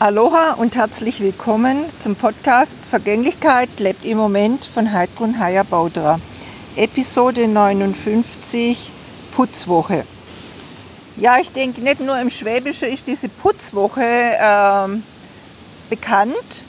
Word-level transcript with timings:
Aloha 0.00 0.52
und 0.52 0.76
herzlich 0.76 1.20
willkommen 1.20 1.84
zum 1.98 2.14
Podcast 2.14 2.76
Vergänglichkeit 2.88 3.68
lebt 3.80 4.04
im 4.04 4.16
Moment 4.16 4.64
von 4.64 4.92
Heidrun 4.92 5.40
Haya 5.40 5.64
Bauderer. 5.64 6.20
Episode 6.76 7.48
59 7.48 8.78
Putzwoche. 9.34 10.04
Ja, 11.16 11.38
ich 11.40 11.50
denke, 11.50 11.80
nicht 11.80 11.98
nur 11.98 12.16
im 12.16 12.30
Schwäbischen 12.30 12.90
ist 12.90 13.08
diese 13.08 13.28
Putzwoche 13.28 14.00
äh, 14.00 14.88
bekannt. 15.90 16.64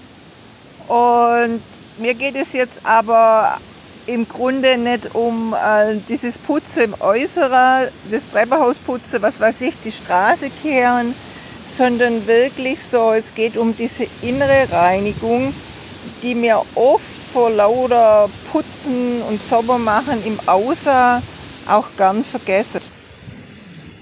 Und 0.87 1.61
mir 1.99 2.15
geht 2.15 2.35
es 2.35 2.53
jetzt 2.53 2.81
aber 2.83 3.59
im 4.07 4.27
Grunde 4.27 4.75
nicht 4.75 5.13
um 5.13 5.53
äh, 5.53 5.97
dieses 6.09 6.39
Putzen 6.39 6.81
im 6.81 6.95
Äußeren, 6.99 7.89
das 8.09 8.29
Treppenhausputzen, 8.31 9.21
was 9.21 9.39
weiß 9.39 9.61
ich, 9.61 9.79
die 9.81 9.91
Straße 9.91 10.49
kehren, 10.49 11.13
sondern 11.69 12.27
wirklich 12.27 12.81
so, 12.81 13.11
es 13.11 13.35
geht 13.35 13.57
um 13.57 13.75
diese 13.75 14.05
innere 14.21 14.71
Reinigung, 14.71 15.53
die 16.21 16.35
mir 16.35 16.61
oft 16.75 17.23
vor 17.31 17.49
lauter 17.49 18.29
Putzen 18.51 19.21
und 19.29 19.41
Saubermachen 19.41 20.25
im 20.25 20.39
Außer 20.45 21.21
auch 21.67 21.85
gern 21.97 22.23
vergesse. 22.23 22.81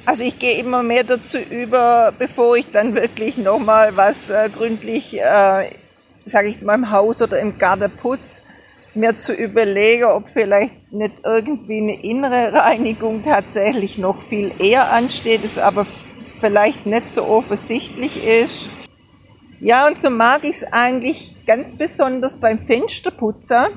Also 0.05 0.23
ich 0.23 0.39
gehe 0.39 0.57
immer 0.57 0.83
mehr 0.83 1.03
dazu 1.03 1.37
über, 1.37 2.13
bevor 2.17 2.55
ich 2.55 2.71
dann 2.71 2.95
wirklich 2.95 3.37
nochmal 3.37 3.95
was 3.97 4.29
äh, 4.29 4.49
gründlich, 4.49 5.19
äh, 5.19 5.69
sage 6.25 6.47
ich 6.47 6.55
jetzt 6.55 6.63
im 6.63 6.91
Haus 6.91 7.21
oder 7.21 7.39
im 7.39 7.57
Garten 7.57 7.91
putz, 7.91 8.45
mir 8.93 9.17
zu 9.17 9.33
überlegen, 9.33 10.05
ob 10.05 10.29
vielleicht 10.29 10.91
nicht 10.93 11.15
irgendwie 11.23 11.81
eine 11.81 12.01
innere 12.01 12.53
Reinigung 12.53 13.23
tatsächlich 13.23 13.97
noch 13.97 14.21
viel 14.23 14.53
eher 14.59 14.91
ansteht, 14.91 15.43
es 15.43 15.57
aber 15.57 15.85
vielleicht 16.39 16.85
nicht 16.85 17.11
so 17.11 17.27
offensichtlich 17.27 18.25
ist. 18.25 18.69
Ja, 19.59 19.87
und 19.87 19.97
so 19.97 20.09
mag 20.09 20.43
ich 20.43 20.57
es 20.57 20.73
eigentlich 20.73 21.35
ganz 21.45 21.71
besonders 21.77 22.39
beim 22.39 22.59
Fensterputzer, 22.59 23.69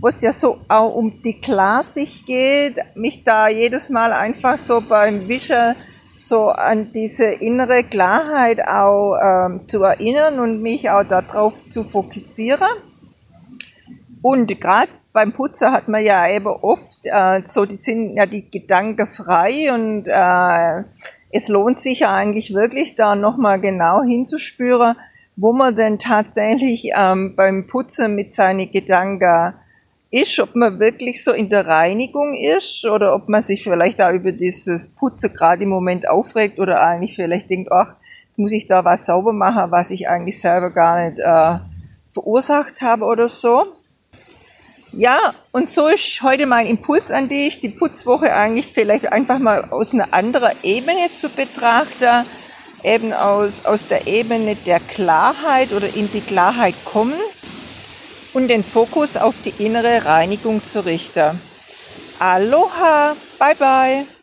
wo 0.00 0.08
es 0.08 0.22
ja 0.22 0.32
so 0.32 0.60
auch 0.68 0.94
um 0.94 1.22
die 1.22 1.40
Klarsicht 1.40 2.26
geht, 2.26 2.76
mich 2.94 3.24
da 3.24 3.48
jedes 3.48 3.90
Mal 3.90 4.12
einfach 4.12 4.56
so 4.56 4.80
beim 4.80 5.28
Wischen 5.28 5.74
so 6.16 6.48
an 6.50 6.92
diese 6.92 7.24
innere 7.24 7.82
Klarheit 7.82 8.60
auch 8.66 9.16
ähm, 9.20 9.66
zu 9.66 9.82
erinnern 9.82 10.38
und 10.38 10.62
mich 10.62 10.88
auch 10.90 11.04
darauf 11.04 11.68
zu 11.70 11.84
fokussieren. 11.84 12.68
Und 14.22 14.46
gerade 14.60 14.88
beim 15.14 15.32
Putzer 15.32 15.70
hat 15.70 15.86
man 15.86 16.02
ja 16.02 16.28
eben 16.28 16.48
oft 16.48 17.04
äh, 17.04 17.40
so, 17.46 17.64
die 17.64 17.76
sind 17.76 18.16
ja 18.16 18.26
die 18.26 18.50
Gedanken 18.50 19.06
frei 19.06 19.72
und 19.72 20.08
äh, 20.08 20.84
es 21.30 21.48
lohnt 21.48 21.78
sich 21.78 22.00
ja 22.00 22.12
eigentlich 22.12 22.52
wirklich 22.52 22.96
da 22.96 23.14
nochmal 23.14 23.60
genau 23.60 24.02
hinzuspüren, 24.02 24.96
wo 25.36 25.52
man 25.52 25.76
denn 25.76 26.00
tatsächlich 26.00 26.90
ähm, 26.96 27.36
beim 27.36 27.68
Putzen 27.68 28.16
mit 28.16 28.34
seinen 28.34 28.72
Gedanken 28.72 29.54
ist, 30.10 30.40
ob 30.40 30.56
man 30.56 30.80
wirklich 30.80 31.22
so 31.22 31.30
in 31.30 31.48
der 31.48 31.68
Reinigung 31.68 32.34
ist 32.34 32.84
oder 32.84 33.14
ob 33.14 33.28
man 33.28 33.40
sich 33.40 33.62
vielleicht 33.62 34.02
auch 34.02 34.12
über 34.12 34.32
dieses 34.32 34.96
Putzen 34.96 35.32
gerade 35.32 35.62
im 35.62 35.68
Moment 35.68 36.08
aufregt 36.08 36.58
oder 36.58 36.82
eigentlich 36.82 37.14
vielleicht 37.14 37.50
denkt, 37.50 37.70
ach, 37.70 37.94
jetzt 38.26 38.38
muss 38.40 38.52
ich 38.52 38.66
da 38.66 38.84
was 38.84 39.06
sauber 39.06 39.32
machen, 39.32 39.70
was 39.70 39.92
ich 39.92 40.08
eigentlich 40.08 40.40
selber 40.40 40.70
gar 40.70 41.04
nicht 41.04 41.20
äh, 41.20 41.58
verursacht 42.10 42.82
habe 42.82 43.04
oder 43.04 43.28
so. 43.28 43.76
Ja, 44.96 45.34
und 45.50 45.68
so 45.68 45.88
ist 45.88 46.22
heute 46.22 46.46
mein 46.46 46.68
Impuls 46.68 47.10
an 47.10 47.28
dich, 47.28 47.60
die 47.60 47.68
Putzwoche 47.68 48.32
eigentlich 48.32 48.68
vielleicht 48.72 49.10
einfach 49.10 49.40
mal 49.40 49.64
aus 49.70 49.92
einer 49.92 50.14
anderen 50.14 50.52
Ebene 50.62 51.10
zu 51.16 51.28
betrachten, 51.28 52.24
eben 52.84 53.12
aus, 53.12 53.66
aus 53.66 53.88
der 53.88 54.06
Ebene 54.06 54.54
der 54.54 54.78
Klarheit 54.78 55.72
oder 55.72 55.88
in 55.96 56.10
die 56.12 56.20
Klarheit 56.20 56.76
kommen 56.84 57.18
und 58.34 58.46
den 58.46 58.62
Fokus 58.62 59.16
auf 59.16 59.34
die 59.44 59.64
innere 59.64 60.04
Reinigung 60.04 60.62
zu 60.62 60.84
richten. 60.84 61.40
Aloha, 62.20 63.16
bye 63.40 63.54
bye. 63.56 64.06